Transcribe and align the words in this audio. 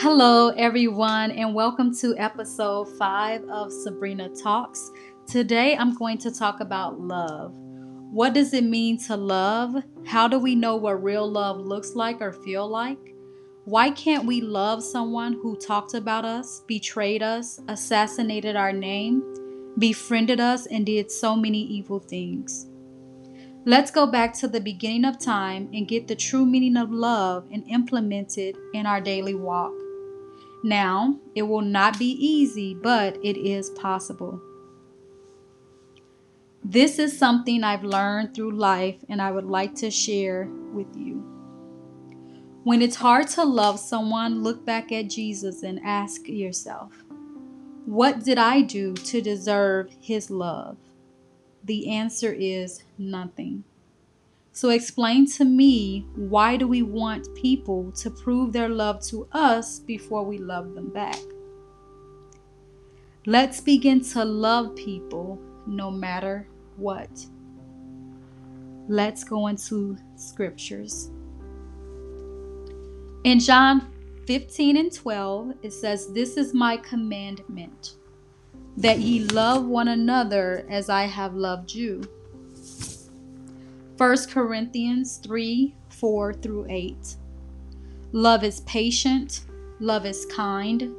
Hello, 0.00 0.50
everyone, 0.50 1.32
and 1.32 1.52
welcome 1.52 1.92
to 1.96 2.16
episode 2.18 2.84
five 2.96 3.42
of 3.48 3.72
Sabrina 3.72 4.28
Talks. 4.28 4.92
Today, 5.26 5.76
I'm 5.76 5.92
going 5.96 6.18
to 6.18 6.30
talk 6.30 6.60
about 6.60 7.00
love. 7.00 7.52
What 7.56 8.32
does 8.32 8.54
it 8.54 8.62
mean 8.62 9.00
to 9.06 9.16
love? 9.16 9.82
How 10.06 10.28
do 10.28 10.38
we 10.38 10.54
know 10.54 10.76
what 10.76 11.02
real 11.02 11.28
love 11.28 11.58
looks 11.58 11.96
like 11.96 12.20
or 12.20 12.32
feel 12.32 12.68
like? 12.68 13.12
Why 13.64 13.90
can't 13.90 14.24
we 14.24 14.40
love 14.40 14.84
someone 14.84 15.32
who 15.32 15.56
talked 15.56 15.94
about 15.94 16.24
us, 16.24 16.62
betrayed 16.68 17.24
us, 17.24 17.58
assassinated 17.66 18.54
our 18.54 18.72
name, 18.72 19.24
befriended 19.78 20.38
us, 20.38 20.66
and 20.66 20.86
did 20.86 21.10
so 21.10 21.34
many 21.34 21.62
evil 21.62 21.98
things? 21.98 22.68
Let's 23.64 23.90
go 23.90 24.06
back 24.06 24.32
to 24.34 24.46
the 24.46 24.60
beginning 24.60 25.06
of 25.06 25.18
time 25.18 25.68
and 25.74 25.88
get 25.88 26.06
the 26.06 26.14
true 26.14 26.46
meaning 26.46 26.76
of 26.76 26.92
love 26.92 27.48
and 27.50 27.68
implement 27.68 28.38
it 28.38 28.54
in 28.72 28.86
our 28.86 29.00
daily 29.00 29.34
walk. 29.34 29.72
Now, 30.62 31.18
it 31.34 31.42
will 31.42 31.62
not 31.62 31.98
be 31.98 32.10
easy, 32.10 32.74
but 32.74 33.16
it 33.22 33.36
is 33.36 33.70
possible. 33.70 34.40
This 36.64 36.98
is 36.98 37.16
something 37.16 37.62
I've 37.62 37.84
learned 37.84 38.34
through 38.34 38.50
life 38.50 38.96
and 39.08 39.22
I 39.22 39.30
would 39.30 39.44
like 39.44 39.74
to 39.76 39.90
share 39.90 40.48
with 40.72 40.94
you. 40.96 41.24
When 42.64 42.82
it's 42.82 42.96
hard 42.96 43.28
to 43.28 43.44
love 43.44 43.78
someone, 43.78 44.42
look 44.42 44.66
back 44.66 44.92
at 44.92 45.08
Jesus 45.08 45.62
and 45.62 45.80
ask 45.84 46.28
yourself, 46.28 46.92
What 47.86 48.24
did 48.24 48.36
I 48.36 48.62
do 48.62 48.94
to 48.94 49.22
deserve 49.22 49.94
his 50.00 50.30
love? 50.30 50.76
The 51.64 51.88
answer 51.88 52.32
is 52.32 52.82
nothing. 52.98 53.64
So 54.58 54.70
explain 54.70 55.24
to 55.36 55.44
me 55.44 56.04
why 56.16 56.56
do 56.56 56.66
we 56.66 56.82
want 56.82 57.32
people 57.36 57.92
to 57.92 58.10
prove 58.10 58.52
their 58.52 58.68
love 58.68 59.00
to 59.02 59.28
us 59.30 59.78
before 59.78 60.24
we 60.24 60.38
love 60.38 60.74
them 60.74 60.88
back? 60.88 61.20
Let's 63.24 63.60
begin 63.60 64.02
to 64.14 64.24
love 64.24 64.74
people 64.74 65.40
no 65.68 65.92
matter 65.92 66.48
what. 66.76 67.08
Let's 68.88 69.22
go 69.22 69.46
into 69.46 69.96
scriptures. 70.16 71.12
In 73.22 73.38
John 73.38 73.92
15 74.26 74.76
and 74.76 74.92
12, 74.92 75.52
it 75.62 75.72
says, 75.72 76.12
This 76.12 76.36
is 76.36 76.52
my 76.52 76.78
commandment, 76.78 77.94
that 78.76 78.98
ye 78.98 79.20
love 79.20 79.66
one 79.66 79.86
another 79.86 80.66
as 80.68 80.90
I 80.90 81.04
have 81.04 81.34
loved 81.34 81.72
you. 81.72 82.02
1 83.98 84.16
Corinthians 84.30 85.16
3 85.16 85.74
4 85.88 86.32
through 86.34 86.66
8. 86.68 87.16
Love 88.12 88.44
is 88.44 88.60
patient, 88.60 89.44
love 89.80 90.06
is 90.06 90.24
kind, 90.26 90.94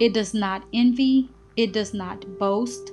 it 0.00 0.12
does 0.12 0.34
not 0.34 0.62
envy, 0.74 1.30
it 1.56 1.72
does 1.72 1.94
not 1.94 2.38
boast, 2.38 2.92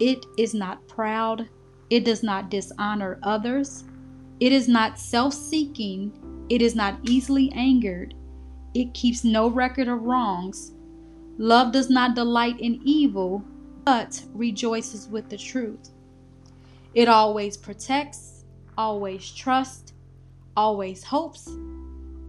it 0.00 0.26
is 0.36 0.52
not 0.52 0.84
proud, 0.88 1.48
it 1.90 2.04
does 2.04 2.24
not 2.24 2.50
dishonor 2.50 3.20
others, 3.22 3.84
it 4.40 4.50
is 4.50 4.66
not 4.66 4.98
self 4.98 5.32
seeking, 5.32 6.12
it 6.48 6.60
is 6.60 6.74
not 6.74 6.98
easily 7.04 7.52
angered, 7.52 8.14
it 8.74 8.92
keeps 8.94 9.22
no 9.22 9.48
record 9.48 9.86
of 9.86 10.02
wrongs. 10.02 10.72
Love 11.38 11.70
does 11.70 11.88
not 11.88 12.16
delight 12.16 12.58
in 12.58 12.80
evil, 12.82 13.44
but 13.84 14.24
rejoices 14.34 15.06
with 15.06 15.28
the 15.28 15.38
truth. 15.38 15.90
It 16.94 17.08
always 17.08 17.56
protects 17.56 18.31
always 18.76 19.30
trusts, 19.30 19.92
always 20.56 21.04
hopes, 21.04 21.50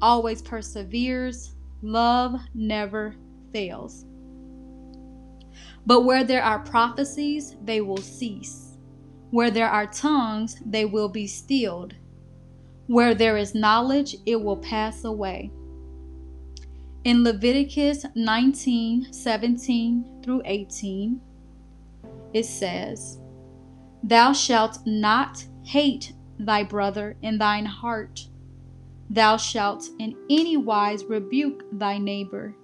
always 0.02 0.41
perseveres. 0.41 1.55
Love 1.81 2.35
never 2.53 3.16
fails. 3.52 4.05
But 5.85 6.01
where 6.01 6.23
there 6.23 6.44
are 6.44 6.59
prophecies, 6.59 7.56
they 7.63 7.81
will 7.81 7.97
cease. 7.97 8.78
Where 9.31 9.51
there 9.51 9.69
are 9.69 9.88
tongues, 9.88 10.62
they 10.66 10.85
will 10.85 11.09
be 11.09 11.28
stilled. 11.28 11.95
Where 12.88 13.13
there 13.16 13.38
is 13.38 13.56
knowledge, 13.56 14.16
it 14.25 14.41
will 14.41 14.57
pass 14.57 15.03
away. 15.03 15.51
In 17.03 17.23
Leviticus 17.23 18.06
19 18.16 19.12
17 19.12 20.22
through 20.23 20.41
18, 20.46 21.19
it 22.34 22.46
says, 22.46 23.19
Thou 24.03 24.31
shalt 24.34 24.79
not 24.85 25.46
hate 25.63 26.13
thy 26.45 26.63
brother 26.63 27.15
in 27.21 27.37
thine 27.37 27.65
heart. 27.65 28.27
Thou 29.09 29.37
shalt 29.37 29.89
in 29.99 30.15
any 30.29 30.57
wise 30.57 31.03
rebuke 31.05 31.63
thy 31.71 31.97
neighbor, 31.97 32.55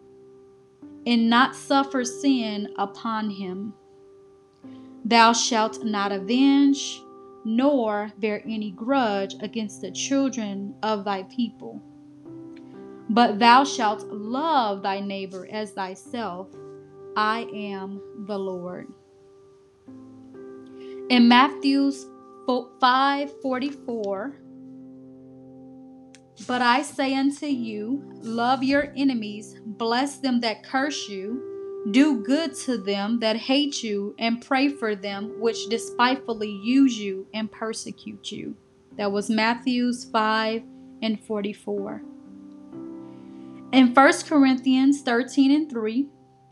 and 1.06 1.30
not 1.30 1.56
suffer 1.56 2.04
sin 2.04 2.74
upon 2.78 3.30
him. 3.30 3.74
Thou 5.06 5.34
shalt 5.34 5.84
not 5.84 6.12
avenge, 6.12 7.02
nor 7.46 8.12
bear 8.18 8.42
any 8.46 8.72
grudge 8.72 9.36
against 9.42 9.82
the 9.82 9.92
children 9.92 10.76
of 10.84 11.06
thy 11.06 11.24
people. 11.24 11.82
But 13.10 13.40
thou 13.40 13.64
shalt 13.64 14.08
love 14.08 14.84
thy 14.84 15.00
neighbor 15.00 15.48
as 15.52 15.72
thyself. 15.72 16.48
I 17.16 17.48
am 17.54 18.02
the 18.28 18.38
Lord. 18.38 18.88
In 21.10 21.28
Matthew's 21.28 22.06
544 22.50 24.34
But 26.48 26.64
I 26.64 26.82
say 26.82 27.14
unto 27.14 27.46
you, 27.46 28.02
love 28.24 28.64
your 28.64 28.92
enemies, 28.98 29.56
bless 29.64 30.18
them 30.18 30.40
that 30.40 30.64
curse 30.64 31.08
you, 31.08 31.86
do 31.92 32.24
good 32.24 32.56
to 32.66 32.80
them 32.80 33.20
that 33.20 33.36
hate 33.36 33.84
you, 33.84 34.16
and 34.18 34.44
pray 34.44 34.70
for 34.70 34.96
them 34.96 35.40
which 35.40 35.70
despitefully 35.70 36.50
use 36.50 36.98
you 36.98 37.28
and 37.36 37.52
persecute 37.52 38.32
you. 38.32 38.56
That 38.98 39.12
was 39.12 39.30
Matthews 39.30 40.06
5 40.06 40.64
and 41.04 41.24
44. 41.24 42.02
In 43.74 43.94
1 43.94 44.14
Corinthians 44.28 45.04
13 45.04 45.52
and 45.52 45.70
3, 45.70 46.08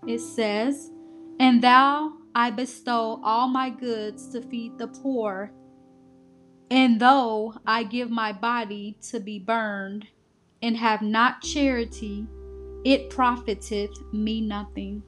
it 0.06 0.19
says, 0.19 0.91
And 1.40 1.63
thou 1.63 2.13
I 2.36 2.52
bestow 2.52 3.19
all 3.24 3.47
my 3.47 3.72
goods 3.72 4.30
to 4.30 4.44
feed 4.44 4.78
the 4.78 4.90
poor 4.90 5.52
and 6.69 7.00
though 7.00 7.55
I 7.66 7.83
give 7.83 8.09
my 8.09 8.33
body 8.33 8.97
to 9.09 9.19
be 9.19 9.39
burned, 9.39 10.07
and 10.61 10.75
have 10.78 11.01
not 11.01 11.41
charity, 11.41 12.28
it 12.83 13.09
profiteth 13.09 13.91
me 14.11 14.41
nothing. 14.41 15.03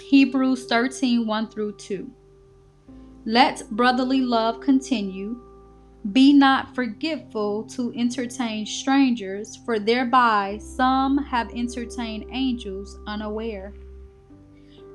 Hebrews 0.00 0.66
13 0.66 1.26
1 1.26 1.48
through 1.48 1.76
2. 1.76 2.10
Let 3.24 3.68
brotherly 3.70 4.22
love 4.22 4.60
continue. 4.60 5.42
Be 6.12 6.32
not 6.32 6.74
forgetful 6.74 7.64
to 7.64 7.92
entertain 7.94 8.64
strangers, 8.64 9.58
for 9.66 9.78
thereby 9.78 10.58
some 10.62 11.18
have 11.18 11.50
entertained 11.54 12.26
angels 12.30 12.98
unaware. 13.06 13.74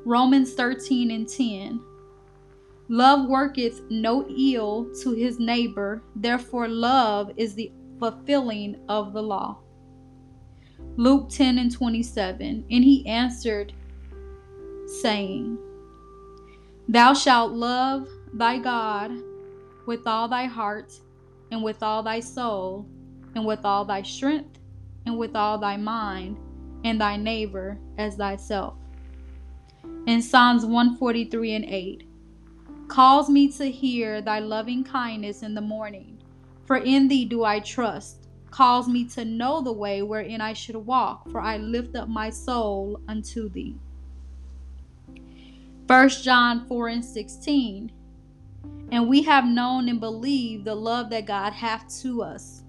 Romans 0.06 0.53
13 0.53 1.12
and 1.12 1.28
10. 1.28 1.80
Love 2.90 3.30
worketh 3.30 3.82
no 3.90 4.28
ill 4.28 4.90
to 5.02 5.14
his 5.14 5.40
neighbor, 5.40 6.04
therefore, 6.16 6.68
love 6.68 7.32
is 7.38 7.56
the 7.56 7.72
fulfilling 8.00 8.76
of 8.90 9.14
the 9.14 9.22
law. 9.22 9.58
Luke 10.98 11.30
10 11.30 11.58
and 11.58 11.72
27. 11.72 12.66
And 12.70 12.84
he 12.84 13.06
answered, 13.08 13.74
saying, 15.02 15.58
Thou 16.90 17.14
shalt 17.14 17.54
love 17.54 18.08
thy 18.34 18.60
God 18.60 19.12
with 19.86 20.06
all 20.06 20.28
thy 20.28 20.46
heart, 20.46 20.94
and 21.52 21.64
with 21.64 21.82
all 21.82 22.04
thy 22.04 22.20
soul, 22.20 22.88
and 23.36 23.46
with 23.46 23.66
all 23.66 23.86
thy 23.86 24.02
strength, 24.02 24.60
and 25.06 25.18
with 25.18 25.36
all 25.36 25.57
thy 25.57 25.78
mind, 25.78 26.38
and 26.84 27.00
thy 27.00 27.16
neighbor 27.16 27.78
as 27.98 28.16
thyself. 28.16 28.75
In 30.06 30.22
Psalms 30.22 30.66
143 30.66 31.56
and 31.56 31.66
8. 31.66 32.07
Cause 32.94 33.28
me 33.28 33.48
to 33.54 33.72
hear 33.72 34.22
thy 34.22 34.38
loving 34.38 34.84
kindness 34.84 35.42
in 35.42 35.56
the 35.56 35.62
morning, 35.62 36.16
for 36.66 36.78
in 36.78 37.07
thee 37.07 37.25
do 37.25 37.44
I 37.44 37.60
trust. 37.60 38.28
Cause 38.51 38.88
me 38.88 39.06
to 39.16 39.25
know 39.25 39.63
the 39.63 39.74
way 39.74 40.04
wherein 40.04 40.42
I 40.42 40.54
should 40.54 40.75
walk, 40.75 41.28
for 41.31 41.42
I 41.42 41.57
lift 41.57 41.95
up 41.95 42.07
my 42.07 42.30
soul 42.30 43.01
unto 43.07 43.50
thee. 43.50 43.75
1 45.88 46.10
John 46.22 46.68
4 46.68 46.88
and 46.90 47.04
16. 47.04 47.92
And 48.92 49.10
we 49.10 49.24
have 49.24 49.45
known 49.45 49.90
and 49.90 50.00
believed 50.00 50.66
the 50.66 50.75
love 50.75 51.10
that 51.10 51.25
God 51.25 51.51
hath 51.51 51.92
to 52.04 52.22
us. 52.22 52.62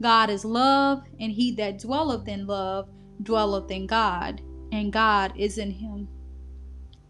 God 0.00 0.30
is 0.30 0.44
love, 0.44 1.02
and 1.18 1.32
he 1.32 1.50
that 1.56 1.80
dwelleth 1.80 2.28
in 2.28 2.46
love 2.46 2.88
dwelleth 3.24 3.72
in 3.72 3.88
God, 3.88 4.40
and 4.70 4.92
God 4.92 5.32
is 5.34 5.58
in 5.58 5.72
him. 5.72 6.06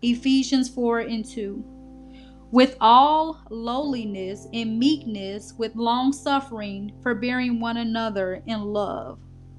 Ephesians 0.01 0.71
4 0.71 1.01
and 1.01 1.27
2 1.27 1.63
with 2.55 2.77
all 2.81 3.41
lowliness 3.51 4.47
and 4.53 4.79
meekness, 4.79 5.53
with 5.59 5.75
long 5.75 6.13
suffering, 6.13 6.93
forbearing 7.03 7.59
one 7.59 7.79
another 7.79 8.45
in 8.47 8.63
love, 8.63 9.19